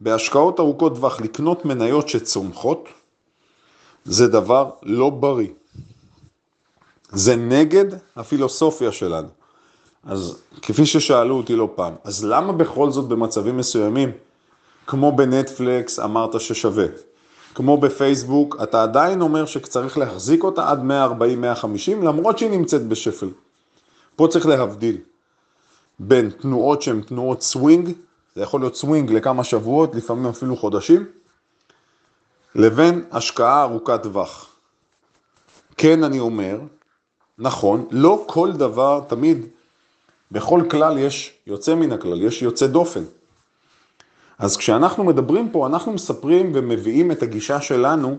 בהשקעות 0.00 0.60
ארוכות 0.60 0.94
טווח 0.94 1.20
לקנות 1.20 1.64
מניות 1.64 2.08
שצומחות, 2.08 2.88
זה 4.04 4.28
דבר 4.28 4.70
לא 4.82 5.10
בריא. 5.10 5.48
זה 7.12 7.36
נגד 7.36 7.84
הפילוסופיה 8.16 8.92
שלנו. 8.92 9.28
אז 10.04 10.42
כפי 10.62 10.86
ששאלו 10.86 11.36
אותי 11.36 11.56
לא 11.56 11.68
פעם, 11.74 11.94
אז 12.04 12.24
למה 12.24 12.52
בכל 12.52 12.90
זאת 12.90 13.08
במצבים 13.08 13.56
מסוימים, 13.56 14.12
כמו 14.86 15.16
בנטפלקס 15.16 15.98
אמרת 15.98 16.40
ששווה, 16.40 16.86
כמו 17.54 17.78
בפייסבוק, 17.78 18.56
אתה 18.62 18.82
עדיין 18.82 19.20
אומר 19.20 19.46
שצריך 19.46 19.98
להחזיק 19.98 20.44
אותה 20.44 20.70
עד 20.70 20.80
140-150, 20.80 20.84
למרות 22.02 22.38
שהיא 22.38 22.50
נמצאת 22.50 22.88
בשפל. 22.88 23.28
פה 24.16 24.28
צריך 24.30 24.46
להבדיל 24.46 24.98
בין 25.98 26.30
תנועות 26.30 26.82
שהן 26.82 27.00
תנועות 27.00 27.42
סווינג, 27.42 27.92
זה 28.36 28.42
יכול 28.42 28.60
להיות 28.60 28.76
סווינג 28.76 29.12
לכמה 29.12 29.44
שבועות, 29.44 29.94
לפעמים 29.94 30.26
אפילו 30.26 30.56
חודשים, 30.56 31.06
לבין 32.54 33.04
השקעה 33.10 33.62
ארוכת 33.62 34.02
טווח. 34.02 34.46
כן, 35.76 36.04
אני 36.04 36.20
אומר, 36.20 36.58
נכון, 37.38 37.86
לא 37.90 38.24
כל 38.26 38.52
דבר, 38.52 39.00
תמיד, 39.08 39.46
בכל 40.32 40.62
כלל 40.70 40.98
יש 40.98 41.32
יוצא 41.46 41.74
מן 41.74 41.92
הכלל, 41.92 42.22
יש 42.22 42.42
יוצא 42.42 42.66
דופן. 42.66 43.04
אז 44.38 44.56
כשאנחנו 44.56 45.04
מדברים 45.04 45.50
פה, 45.50 45.66
אנחנו 45.66 45.92
מספרים 45.92 46.52
ומביאים 46.54 47.12
את 47.12 47.22
הגישה 47.22 47.60
שלנו, 47.60 48.18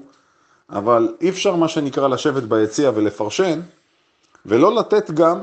אבל 0.69 1.15
אי 1.21 1.29
אפשר 1.29 1.55
מה 1.55 1.67
שנקרא 1.67 2.07
לשבת 2.07 2.43
ביציע 2.43 2.91
ולפרשן, 2.95 3.61
ולא 4.45 4.75
לתת 4.75 5.11
גם 5.11 5.39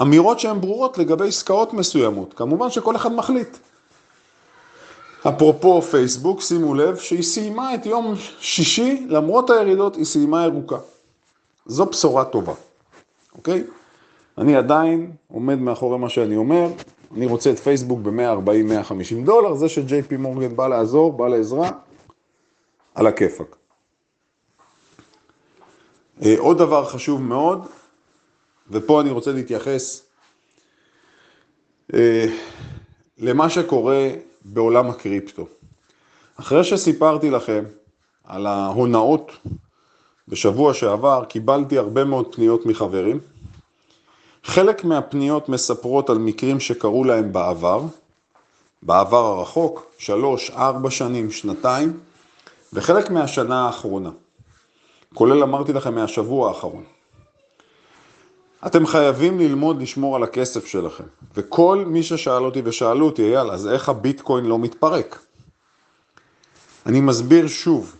אמירות 0.00 0.40
שהן 0.40 0.60
ברורות 0.60 0.98
לגבי 0.98 1.28
עסקאות 1.28 1.72
מסוימות. 1.72 2.34
כמובן 2.34 2.70
שכל 2.70 2.96
אחד 2.96 3.12
מחליט. 3.12 3.56
אפרופו 5.28 5.82
פייסבוק, 5.82 6.40
שימו 6.40 6.74
לב 6.74 6.96
שהיא 6.96 7.22
סיימה 7.22 7.74
את 7.74 7.86
יום 7.86 8.14
שישי, 8.40 9.06
למרות 9.08 9.50
הירידות, 9.50 9.96
היא 9.96 10.04
סיימה 10.04 10.44
ירוקה. 10.44 10.76
זו 11.66 11.86
בשורה 11.86 12.24
טובה, 12.24 12.54
אוקיי? 13.34 13.64
אני 14.38 14.56
עדיין 14.56 15.12
עומד 15.28 15.58
מאחורי 15.58 15.98
מה 15.98 16.08
שאני 16.08 16.36
אומר, 16.36 16.68
אני 17.16 17.26
רוצה 17.26 17.50
את 17.50 17.58
פייסבוק 17.58 18.00
ב-140-150 18.00 19.24
דולר, 19.24 19.54
זה 19.54 19.68
שג'יי 19.68 20.02
פי 20.02 20.16
מורגן 20.16 20.56
בא 20.56 20.68
לעזור, 20.68 21.12
בא 21.12 21.28
לעזרה, 21.28 21.70
על 22.94 23.06
הכיפאק. 23.06 23.56
אה, 26.22 26.34
עוד 26.38 26.58
דבר 26.58 26.84
חשוב 26.84 27.22
מאוד, 27.22 27.66
ופה 28.70 29.00
אני 29.00 29.10
רוצה 29.10 29.32
להתייחס 29.32 30.02
אה, 31.94 32.26
למה 33.18 33.50
שקורה 33.50 34.08
בעולם 34.44 34.90
הקריפטו. 34.90 35.46
אחרי 36.36 36.64
שסיפרתי 36.64 37.30
לכם 37.30 37.64
על 38.24 38.46
ההונאות 38.46 39.32
בשבוע 40.28 40.74
שעבר, 40.74 41.24
קיבלתי 41.24 41.78
הרבה 41.78 42.04
מאוד 42.04 42.34
פניות 42.34 42.66
מחברים. 42.66 43.20
חלק 44.44 44.84
מהפניות 44.84 45.48
מספרות 45.48 46.10
על 46.10 46.18
מקרים 46.18 46.60
שקרו 46.60 47.04
להם 47.04 47.32
בעבר, 47.32 47.82
בעבר 48.82 49.26
הרחוק, 49.26 49.86
שלוש, 49.98 50.50
ארבע 50.50 50.90
שנים, 50.90 51.30
שנתיים, 51.30 52.00
וחלק 52.72 53.10
מהשנה 53.10 53.66
האחרונה, 53.66 54.10
כולל 55.14 55.42
אמרתי 55.42 55.72
לכם 55.72 55.94
מהשבוע 55.94 56.48
האחרון. 56.48 56.84
אתם 58.66 58.86
חייבים 58.86 59.38
ללמוד 59.38 59.82
לשמור 59.82 60.16
על 60.16 60.22
הכסף 60.22 60.66
שלכם. 60.66 61.04
וכל 61.34 61.84
מי 61.86 62.02
ששאל 62.02 62.44
אותי 62.44 62.62
ושאלו 62.64 63.06
אותי, 63.06 63.22
אייל, 63.22 63.50
אז 63.50 63.68
איך 63.68 63.88
הביטקוין 63.88 64.44
לא 64.44 64.58
מתפרק? 64.58 65.18
אני 66.86 67.00
מסביר 67.00 67.46
שוב, 67.48 67.96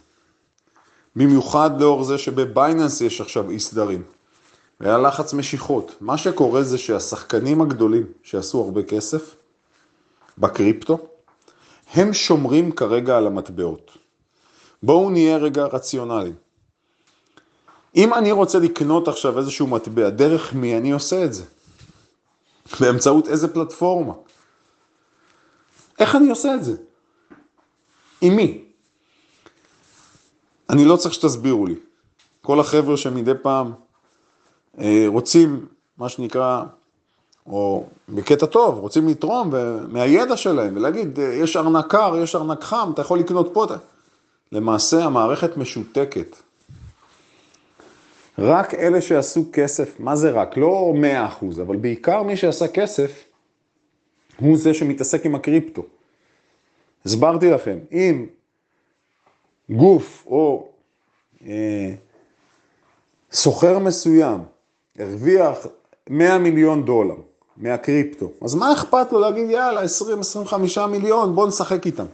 במיוחד 1.16 1.80
לאור 1.80 2.04
זה 2.04 2.18
שבבייננס 2.18 3.00
יש 3.00 3.20
עכשיו 3.20 3.50
אי 3.50 3.60
סדרים, 3.60 4.02
והיה 4.80 4.98
לחץ 4.98 5.34
משיכות. 5.34 5.96
מה 6.00 6.18
שקורה 6.18 6.62
זה 6.62 6.78
שהשחקנים 6.78 7.60
הגדולים 7.60 8.06
שעשו 8.22 8.60
הרבה 8.60 8.82
כסף 8.82 9.34
בקריפטו, 10.38 10.98
הם 11.92 12.12
שומרים 12.12 12.72
כרגע 12.72 13.16
על 13.16 13.26
המטבעות. 13.26 13.90
בואו 14.82 15.10
נהיה 15.10 15.36
רגע 15.36 15.64
רציונליים. 15.64 16.34
אם 17.96 18.14
אני 18.14 18.32
רוצה 18.32 18.58
לקנות 18.58 19.08
עכשיו 19.08 19.38
איזשהו 19.38 19.66
מטבע, 19.66 20.10
דרך 20.10 20.54
מי 20.54 20.76
אני 20.76 20.92
עושה 20.92 21.24
את 21.24 21.34
זה? 21.34 21.44
באמצעות 22.80 23.28
איזה 23.28 23.48
פלטפורמה? 23.54 24.12
איך 25.98 26.16
אני 26.16 26.30
עושה 26.30 26.54
את 26.54 26.64
זה? 26.64 26.76
עם 28.20 28.36
מי? 28.36 28.64
אני 30.70 30.84
לא 30.84 30.96
צריך 30.96 31.14
שתסבירו 31.14 31.66
לי. 31.66 31.74
כל 32.42 32.60
החבר'ה 32.60 32.96
שמדי 32.96 33.32
פעם 33.42 33.72
אה, 34.78 35.04
רוצים, 35.06 35.66
מה 35.98 36.08
שנקרא, 36.08 36.62
או 37.46 37.86
בקטע 38.08 38.46
טוב, 38.46 38.78
רוצים 38.78 39.08
לתרום 39.08 39.50
מהידע 39.88 40.36
שלהם 40.36 40.76
ולהגיד, 40.76 41.20
אה, 41.20 41.24
יש 41.24 41.56
ארנק 41.56 41.86
קר, 41.90 42.14
יש 42.22 42.34
ארנק 42.34 42.62
חם, 42.62 42.90
אתה 42.94 43.02
יכול 43.02 43.18
לקנות 43.18 43.50
פה. 43.52 43.66
למעשה 44.52 45.04
המערכת 45.04 45.56
משותקת. 45.56 46.36
רק 48.38 48.74
אלה 48.74 49.00
שעשו 49.00 49.44
כסף, 49.52 50.00
מה 50.00 50.16
זה 50.16 50.30
רק? 50.30 50.56
לא 50.56 50.92
100%, 51.40 51.60
אבל 51.62 51.76
בעיקר 51.76 52.22
מי 52.22 52.36
שעשה 52.36 52.68
כסף, 52.68 53.24
הוא 54.40 54.56
זה 54.56 54.74
שמתעסק 54.74 55.26
עם 55.26 55.34
הקריפטו. 55.34 55.82
הסברתי 57.06 57.50
לכם, 57.50 57.78
אם 57.92 58.26
גוף 59.70 60.24
או 60.26 60.68
אה, 61.46 61.94
סוחר 63.32 63.78
מסוים 63.78 64.40
הרוויח 64.98 65.58
100 66.10 66.38
מיליון 66.38 66.84
דולר 66.84 67.14
מהקריפטו, 67.56 68.30
אז 68.42 68.54
מה 68.54 68.72
אכפת 68.72 69.12
לו 69.12 69.20
להגיד 69.20 69.50
יאללה 69.50 69.82
20-25 70.52 70.86
מיליון, 70.86 71.34
בוא 71.34 71.48
נשחק 71.48 71.86
איתם. 71.86 72.06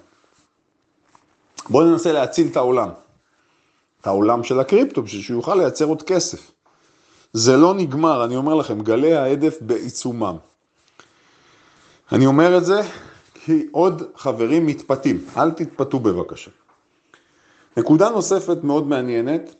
בוא 1.69 1.85
ננסה 1.85 2.13
להציל 2.13 2.47
את 2.51 2.57
העולם. 2.57 2.89
את 4.01 4.07
העולם 4.07 4.43
של 4.43 4.61
הקריפטו, 4.61 5.03
בשביל 5.03 5.23
שהוא 5.23 5.37
יוכל 5.37 5.55
לייצר 5.55 5.85
עוד 5.85 6.03
כסף. 6.03 6.53
זה 7.33 7.57
לא 7.57 7.75
נגמר, 7.75 8.25
אני 8.25 8.37
אומר 8.37 8.55
לכם, 8.55 8.81
גלי 8.81 9.15
ההדף 9.15 9.59
בעיצומם. 9.61 10.37
אני 12.13 12.27
אומר 12.27 12.59
את 12.59 12.65
זה 12.65 12.81
כי 13.35 13.67
עוד 13.71 14.03
חברים 14.17 14.67
מתפתים, 14.67 15.25
אל 15.37 15.51
תתפתו 15.51 15.99
בבקשה. 15.99 16.51
נקודה 17.77 18.11
נוספת 18.11 18.65
מאוד 18.65 18.87
מעניינת, 18.87 19.55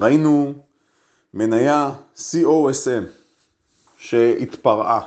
ראינו 0.00 0.54
מניה 1.34 1.92
COSM 2.16 3.04
שהתפרעה. 3.98 5.00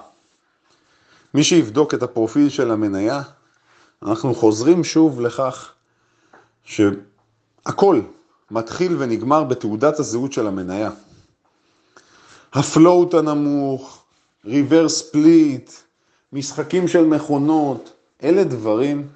מי 1.33 1.43
שיבדוק 1.43 1.93
את 1.93 2.03
הפרופיל 2.03 2.49
של 2.49 2.71
המניה, 2.71 3.21
אנחנו 4.03 4.35
חוזרים 4.35 4.83
שוב 4.83 5.21
לכך 5.21 5.73
שהכל 6.63 8.01
מתחיל 8.51 8.95
ונגמר 8.99 9.43
בתעודת 9.43 9.99
הזהות 9.99 10.33
של 10.33 10.47
המניה. 10.47 10.91
הפלוט 12.53 13.13
הנמוך, 13.13 14.03
ריברס 14.45 14.99
ספליט, 14.99 15.71
משחקים 16.33 16.87
של 16.87 17.05
מכונות, 17.05 17.93
אלה 18.23 18.43
דברים 18.43 19.07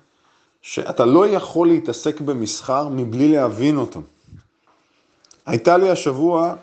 שאתה 0.67 1.05
לא 1.05 1.27
יכול 1.27 1.67
להתעסק 1.67 2.21
במסחר 2.21 2.87
מבלי 2.89 3.27
להבין 3.27 3.77
אותם. 3.77 4.01
הייתה 5.45 5.77
לי 5.77 5.89
השבוע, 5.89 6.55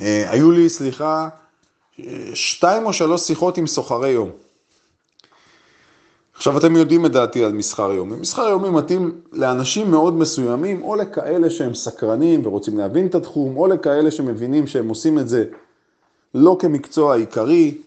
אה, 0.00 0.30
היו 0.30 0.50
לי, 0.50 0.68
סליחה, 0.68 1.28
שתיים 2.34 2.86
או 2.86 2.92
שלוש 2.92 3.20
שיחות 3.20 3.58
עם 3.58 3.66
סוחרי 3.66 4.10
יום. 4.10 4.30
עכשיו 6.34 6.58
אתם 6.58 6.76
יודעים 6.76 7.06
את 7.06 7.12
דעתי 7.12 7.44
על 7.44 7.52
מסחר 7.52 7.92
יומי. 7.92 8.16
מסחר 8.16 8.48
יומי 8.48 8.70
מתאים 8.70 9.20
לאנשים 9.32 9.90
מאוד 9.90 10.14
מסוימים, 10.14 10.82
או 10.82 10.96
לכאלה 10.96 11.50
שהם 11.50 11.74
סקרנים 11.74 12.46
ורוצים 12.46 12.78
להבין 12.78 13.06
את 13.06 13.14
התחום, 13.14 13.56
או 13.56 13.66
לכאלה 13.66 14.10
שמבינים 14.10 14.66
שהם 14.66 14.88
עושים 14.88 15.18
את 15.18 15.28
זה 15.28 15.44
לא 16.34 16.56
כמקצוע 16.60 17.16
עיקרי, 17.16 17.78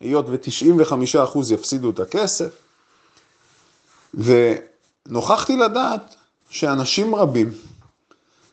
היות 0.00 0.26
ו-95% 0.28 1.38
יפסידו 1.52 1.90
את 1.90 2.00
הכסף. 2.00 2.59
ונוכחתי 4.14 5.56
לדעת 5.56 6.14
שאנשים 6.50 7.14
רבים, 7.14 7.50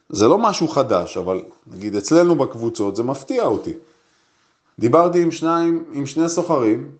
זה 0.09 0.27
לא 0.27 0.37
משהו 0.37 0.67
חדש, 0.67 1.17
אבל 1.17 1.41
נגיד 1.67 1.95
אצלנו 1.95 2.35
בקבוצות 2.35 2.95
זה 2.95 3.03
מפתיע 3.03 3.43
אותי. 3.43 3.73
דיברתי 4.79 5.21
עם 5.21 5.31
שניים, 5.31 5.83
עם 5.93 6.05
שני 6.05 6.29
סוחרים, 6.29 6.91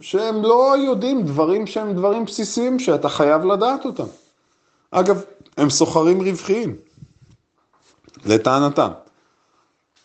שהם 0.00 0.42
לא 0.42 0.74
יודעים 0.78 1.22
דברים 1.22 1.66
שהם 1.66 1.92
דברים 1.92 2.24
בסיסיים 2.24 2.78
שאתה 2.78 3.08
חייב 3.08 3.44
לדעת 3.44 3.84
אותם. 3.84 4.06
אגב, 4.90 5.22
הם 5.56 5.70
סוחרים 5.70 6.22
רווחיים, 6.22 6.76
לטענתם. 8.26 8.90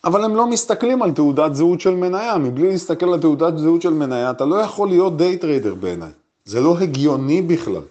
אבל 0.04 0.24
הם 0.24 0.36
לא 0.36 0.46
מסתכלים 0.46 1.02
על 1.02 1.12
תעודת 1.12 1.54
זהות 1.54 1.80
של 1.80 1.94
מניה, 1.94 2.38
מבלי 2.38 2.68
להסתכל 2.68 3.12
על 3.12 3.20
תעודת 3.20 3.58
זהות 3.58 3.82
של 3.82 3.92
מניה, 3.92 4.30
אתה 4.30 4.44
לא 4.44 4.56
יכול 4.56 4.88
להיות 4.88 5.16
day 5.16 5.38
trader 5.38 5.74
בעיניי. 5.74 6.10
זה 6.44 6.60
לא 6.60 6.78
הגיוני 6.78 7.42
בכלל. 7.42 7.82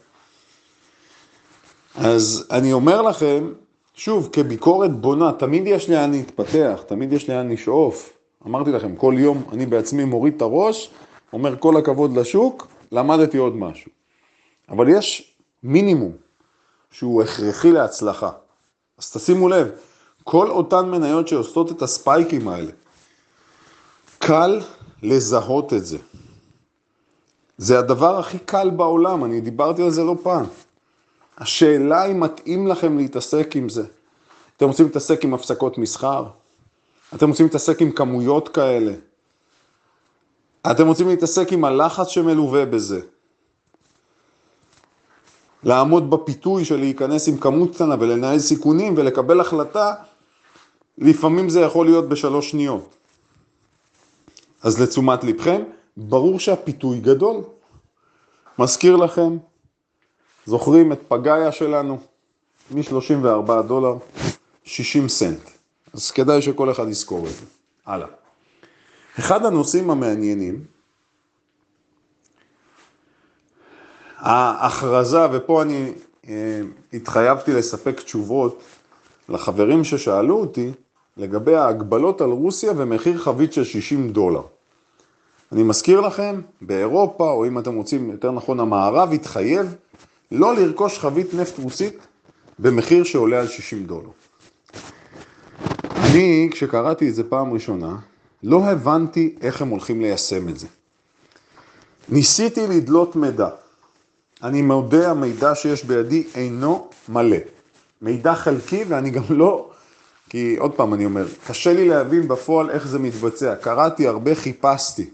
אז 1.96 2.48
אני 2.52 2.74
אומר 2.74 3.02
לכם, 3.02 3.50
שוב, 3.96 4.30
כביקורת 4.32 5.02
בונה, 5.02 5.32
תמיד 5.32 5.64
יש 5.68 5.90
לאן 5.90 6.12
להתפתח, 6.12 6.82
תמיד 6.88 7.14
יש 7.14 7.30
לאן 7.30 7.52
לשאוף. 7.52 8.14
אמרתי 8.46 8.72
לכם, 8.72 8.96
כל 8.96 9.16
יום 9.18 9.44
אני 9.52 9.66
בעצמי 9.66 10.04
מוריד 10.04 10.34
את 10.36 10.42
הראש, 10.42 10.90
אומר 11.34 11.56
כל 11.60 11.78
הכבוד 11.78 12.18
לשוק, 12.18 12.68
למדתי 12.92 13.38
עוד 13.38 13.56
משהו. 13.56 13.92
אבל 14.70 14.90
יש 14.90 15.34
מינימום 15.64 16.12
שהוא 16.92 17.24
הכרחי 17.24 17.72
להצלחה. 17.72 18.30
אז 18.98 19.12
תשימו 19.12 19.50
לב, 19.50 19.68
כל 20.24 20.50
אותן 20.50 20.90
מניות 20.90 21.28
שעושות 21.28 21.72
את 21.72 21.82
הספייקים 21.82 22.48
האלה, 22.48 22.72
קל 24.20 24.62
לזהות 25.04 25.74
את 25.74 25.86
זה. 25.86 25.98
זה 27.60 27.80
הדבר 27.80 28.20
הכי 28.20 28.40
קל 28.40 28.70
בעולם, 28.70 29.26
אני 29.26 29.42
דיברתי 29.42 29.84
על 29.84 29.90
זה 29.90 30.04
לא 30.04 30.16
פעם. 30.24 30.46
השאלה 31.38 32.06
אם 32.06 32.20
מתאים 32.20 32.68
לכם 32.68 32.98
להתעסק 32.98 33.56
עם 33.56 33.70
זה. 33.70 33.84
אתם 34.58 34.68
רוצים 34.68 34.86
להתעסק 34.86 35.24
עם 35.24 35.34
הפסקות 35.34 35.78
מסחר? 35.78 36.26
אתם 37.14 37.30
רוצים 37.30 37.46
להתעסק 37.46 37.82
עם 37.82 37.92
כמויות 37.92 38.50
כאלה? 38.50 38.94
אתם 40.72 40.88
רוצים 40.88 41.08
להתעסק 41.08 41.54
עם 41.54 41.66
הלחץ 41.66 42.08
שמלווה 42.08 42.66
בזה. 42.66 43.02
לעמוד 45.64 46.10
בפיתוי 46.10 46.66
של 46.66 46.80
להיכנס 46.80 47.28
עם 47.28 47.38
כמות 47.38 47.76
קטנה 47.76 47.96
ולנהל 48.00 48.40
סיכונים 48.40 48.94
ולקבל 48.98 49.40
החלטה, 49.40 49.94
לפעמים 50.98 51.50
זה 51.50 51.62
יכול 51.62 51.86
להיות 51.86 52.10
בשלוש 52.10 52.52
שניות. 52.52 52.96
אז 54.62 54.82
לתשומת 54.82 55.24
לבכם, 55.24 55.64
ברור 56.00 56.40
שהפיתוי 56.40 57.00
גדול. 57.00 57.42
מזכיר 58.60 58.96
לכם, 58.96 59.38
זוכרים 60.46 60.92
את 60.92 61.00
פגאיה 61.08 61.52
שלנו? 61.52 62.00
מ-34 62.72 63.62
דולר, 63.68 63.96
60 64.64 65.10
סנט. 65.10 65.50
אז 65.94 66.12
כדאי 66.12 66.42
שכל 66.42 66.72
אחד 66.72 66.88
יזכור 66.88 67.28
את 67.28 67.32
זה. 67.32 67.46
הלאה. 67.86 68.08
אחד 69.20 69.46
הנושאים 69.46 69.90
המעניינים, 69.90 70.64
ההכרזה, 74.18 75.26
ופה 75.32 75.62
אני 75.62 75.92
אה, 76.28 76.62
התחייבתי 76.94 77.54
לספק 77.54 78.00
תשובות 78.00 78.64
לחברים 79.30 79.84
ששאלו 79.84 80.40
אותי 80.40 80.72
לגבי 81.18 81.56
ההגבלות 81.56 82.22
על 82.22 82.30
רוסיה 82.30 82.72
ומחיר 82.78 83.18
חבית 83.18 83.54
של 83.54 83.64
60 83.64 84.12
דולר. 84.14 84.42
אני 85.52 85.64
מזכיר 85.64 86.02
לכם, 86.02 86.42
באירופה, 86.62 87.32
או 87.32 87.46
אם 87.46 87.60
אתם 87.60 87.76
רוצים, 87.76 88.12
יותר 88.12 88.32
נכון, 88.32 88.60
המערב 88.60 89.14
התחייב 89.14 89.76
לא 90.32 90.56
לרכוש 90.56 91.00
חבית 91.00 91.34
נפט 91.34 91.60
רוסית 91.60 91.98
במחיר 92.60 93.04
שעולה 93.04 93.40
על 93.40 93.48
60 93.48 93.86
דולר. 93.86 94.10
אני, 95.96 96.50
כשקראתי 96.52 97.10
את 97.10 97.16
זה 97.16 97.24
פעם 97.24 97.54
ראשונה, 97.54 97.96
לא 98.44 98.66
הבנתי 98.66 99.36
איך 99.42 99.62
הם 99.62 99.70
הולכים 99.70 100.02
ליישם 100.02 100.50
את 100.50 100.60
זה. 100.60 100.68
ניסיתי 102.10 102.68
לדלות 102.68 103.16
מידע. 103.16 103.50
אני 104.44 104.62
מודה, 104.62 105.12
המידע 105.12 105.56
שיש 105.56 105.84
בידי 105.84 106.24
אינו 106.36 106.90
מלא. 107.10 107.38
מידע 108.02 108.36
חלקי 108.36 108.84
ואני 108.88 109.10
גם 109.10 109.24
לא, 109.30 109.70
כי 110.30 110.56
עוד 110.60 110.72
פעם 110.72 110.94
אני 110.94 111.06
אומר, 111.06 111.26
קשה 111.48 111.74
לי 111.74 111.90
להבין 111.90 112.28
בפועל 112.28 112.70
איך 112.70 112.88
זה 112.88 113.00
מתבצע. 113.00 113.56
קראתי 113.56 114.08
הרבה, 114.08 114.36
חיפשתי. 114.36 115.10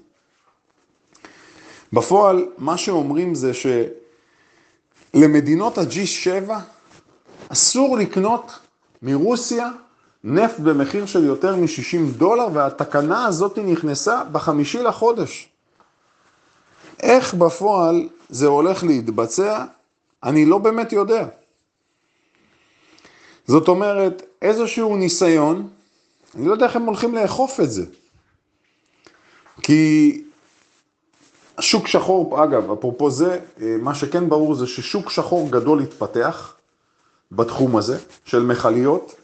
בפועל, 1.93 2.45
מה 2.57 2.77
שאומרים 2.77 3.35
זה 3.35 3.51
שלמדינות 5.13 5.77
ה-G7 5.77 6.51
אסור 7.49 7.97
לקנות 7.97 8.59
מרוסיה 9.01 9.69
נפט 10.23 10.59
במחיר 10.59 11.05
של 11.05 11.23
יותר 11.23 11.55
מ-60 11.55 12.17
דולר, 12.17 12.47
והתקנה 12.53 13.25
הזאת 13.25 13.57
נכנסה 13.57 14.23
בחמישי 14.23 14.83
לחודש. 14.83 15.49
איך 16.99 17.33
בפועל 17.33 18.09
זה 18.29 18.47
הולך 18.47 18.83
להתבצע, 18.83 19.65
אני 20.23 20.45
לא 20.45 20.57
באמת 20.57 20.93
יודע. 20.93 21.27
זאת 23.47 23.67
אומרת, 23.67 24.23
איזשהו 24.41 24.97
ניסיון, 24.97 25.69
אני 26.35 26.47
לא 26.47 26.51
יודע 26.51 26.65
איך 26.65 26.75
הם 26.75 26.85
הולכים 26.85 27.15
לאכוף 27.15 27.59
את 27.59 27.71
זה. 27.71 27.85
כי 29.61 30.23
שוק 31.59 31.87
שחור, 31.87 32.43
אגב, 32.43 32.71
אפרופו 32.71 33.11
זה, 33.11 33.39
אה, 33.61 33.75
מה 33.79 33.95
שכן 33.95 34.29
ברור 34.29 34.55
זה 34.55 34.67
ששוק 34.67 35.09
שחור 35.09 35.49
גדול 35.51 35.79
התפתח 35.81 36.53
בתחום 37.31 37.77
הזה 37.77 37.97
של 38.25 38.43
מכליות. 38.43 39.15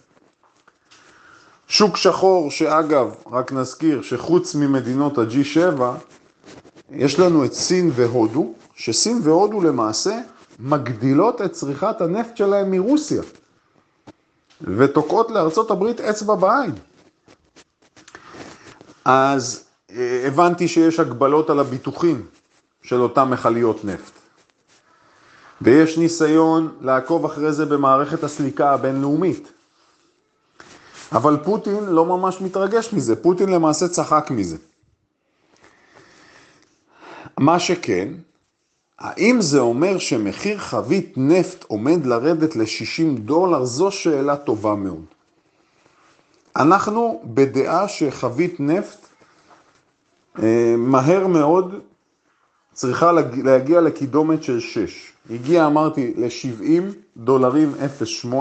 שוק 1.67 1.97
שחור 1.97 2.51
שאגב, 2.51 3.15
רק 3.31 3.51
נזכיר 3.51 4.01
שחוץ 4.01 4.55
ממדינות 4.55 5.17
ה-G7, 5.17 5.81
יש 6.91 7.19
לנו 7.19 7.45
את 7.45 7.53
סין 7.53 7.91
והודו, 7.93 8.53
שסין 8.75 9.19
והודו 9.23 9.61
למעשה 9.61 10.19
מגדילות 10.59 11.41
את 11.41 11.51
צריכת 11.51 12.01
הנפט 12.01 12.37
שלהם 12.37 12.71
מרוסיה 12.71 13.21
ותוקעות 14.61 15.31
לארצות 15.31 15.71
הברית 15.71 16.01
אצבע 16.01 16.35
בעין. 16.35 16.71
אז 19.05 19.63
הבנתי 19.97 20.67
שיש 20.67 20.99
הגבלות 20.99 21.49
על 21.49 21.59
הביטוחים 21.59 22.25
של 22.83 23.01
אותם 23.01 23.31
מכליות 23.31 23.85
נפט. 23.85 24.11
ויש 25.61 25.97
ניסיון 25.97 26.77
לעקוב 26.81 27.25
אחרי 27.25 27.53
זה 27.53 27.65
במערכת 27.65 28.23
הסליקה 28.23 28.71
הבינלאומית. 28.71 29.51
אבל 31.11 31.37
פוטין 31.43 31.83
לא 31.85 32.05
ממש 32.05 32.41
מתרגש 32.41 32.93
מזה, 32.93 33.15
פוטין 33.15 33.49
למעשה 33.49 33.87
צחק 33.87 34.27
מזה. 34.31 34.57
מה 37.39 37.59
שכן, 37.59 38.07
האם 38.99 39.41
זה 39.41 39.59
אומר 39.59 39.99
שמחיר 39.99 40.57
חבית 40.57 41.13
נפט 41.17 41.63
עומד 41.67 42.05
לרדת 42.05 42.55
ל-60 42.55 43.19
דולר? 43.19 43.65
זו 43.65 43.91
שאלה 43.91 44.35
טובה 44.35 44.75
מאוד. 44.75 45.05
אנחנו 46.55 47.21
בדעה 47.25 47.87
שחבית 47.87 48.59
נפט 48.59 48.99
אה, 49.05 49.10
מהר 50.77 51.27
מאוד 51.27 51.75
צריכה 52.73 53.11
להגיע 53.43 53.81
לקידומת 53.81 54.43
של 54.43 54.59
6. 54.59 55.11
הגיע, 55.29 55.67
אמרתי, 55.67 56.13
ל-70 56.17 56.81
דולרים 57.17 57.73
0.8, 58.25 58.35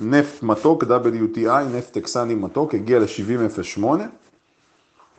נפט 0.00 0.42
מתוק, 0.42 0.84
WTI, 0.84 1.64
נפט 1.74 1.92
טקסני 1.92 2.34
מתוק, 2.34 2.74
הגיע 2.74 2.98
ל-70.08. 2.98 3.84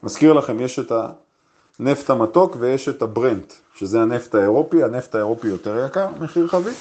מזכיר 0.04 0.34
לכם, 0.34 0.60
יש 0.60 0.80
את 0.80 0.92
הנפט 1.80 2.10
המתוק 2.10 2.56
ויש 2.60 2.90
את 2.90 3.02
הברנט, 3.02 3.54
שזה 3.76 4.02
הנפט 4.02 4.36
האירופי, 4.36 4.84
הנפט 4.84 5.16
האירופי 5.16 5.48
יותר 5.48 5.86
יקר, 5.86 6.08
מחיר 6.20 6.48
חבית. 6.48 6.78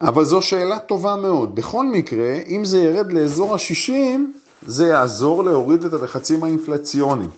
אבל 0.00 0.24
זו 0.24 0.42
שאלה 0.42 0.78
טובה 0.78 1.16
מאוד. 1.16 1.54
בכל 1.54 1.86
מקרה, 1.86 2.34
אם 2.48 2.64
זה 2.64 2.78
ירד 2.78 3.12
לאזור 3.12 3.54
ה-60, 3.54 4.39
זה 4.66 4.86
יעזור 4.86 5.44
להוריד 5.44 5.84
את 5.84 5.92
הלחצים 5.92 6.44
האינפלציוניים. 6.44 7.30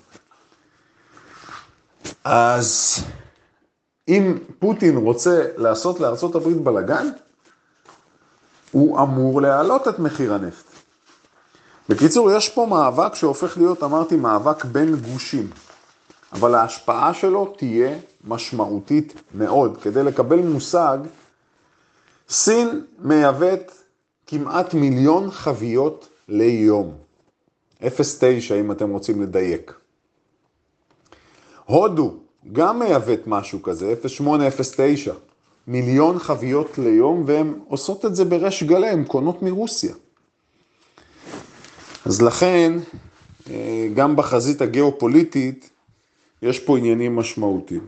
אז 2.24 2.98
אם 4.08 4.38
פוטין 4.58 4.96
רוצה 4.96 5.46
לעשות 5.56 6.34
הברית 6.34 6.56
בלאגן, 6.56 7.08
הוא 8.70 9.02
אמור 9.02 9.42
להעלות 9.42 9.88
את 9.88 9.98
מחיר 9.98 10.34
הנפט. 10.34 10.64
בקיצור, 11.88 12.32
יש 12.32 12.48
פה 12.48 12.66
מאבק 12.70 13.14
שהופך 13.14 13.56
להיות, 13.56 13.82
אמרתי, 13.82 14.16
מאבק 14.16 14.64
בין 14.64 14.96
גושים. 14.96 15.50
אבל 16.32 16.54
ההשפעה 16.54 17.14
שלו 17.14 17.54
תהיה 17.58 17.98
משמעותית 18.24 19.14
מאוד. 19.34 19.78
כדי 19.82 20.02
לקבל 20.02 20.38
מושג, 20.38 20.98
סין 22.28 22.84
מייבאת 22.98 23.72
כמעט 24.26 24.74
מיליון 24.74 25.30
חביות 25.30 26.08
ליום. 26.28 26.94
0.9 27.82 28.54
אם 28.60 28.72
אתם 28.72 28.90
רוצים 28.90 29.22
לדייק. 29.22 29.74
הודו 31.64 32.14
גם 32.52 32.78
מייבאת 32.78 33.26
משהו 33.26 33.62
כזה, 33.62 33.94
0.8, 34.20 34.22
0.9. 35.06 35.12
מיליון 35.66 36.18
חביות 36.18 36.78
ליום, 36.78 37.24
והן 37.26 37.54
עושות 37.68 38.04
את 38.04 38.16
זה 38.16 38.24
בריש 38.24 38.62
גלי, 38.62 38.88
הן 38.88 39.04
קונות 39.04 39.42
מרוסיה. 39.42 39.94
אז 42.04 42.22
לכן, 42.22 42.72
אה, 43.50 43.88
גם 43.94 44.16
בחזית 44.16 44.62
הגיאופוליטית, 44.62 45.70
יש 46.42 46.58
פה 46.58 46.78
עניינים 46.78 47.16
משמעותיים. 47.16 47.86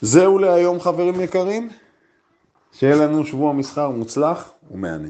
זהו 0.00 0.38
להיום 0.38 0.80
חברים 0.80 1.20
יקרים, 1.20 1.70
שיהיה 2.72 2.96
לנו 2.96 3.26
שבוע 3.26 3.52
מסחר 3.52 3.90
מוצלח 3.90 4.52
ומהנה. 4.70 5.08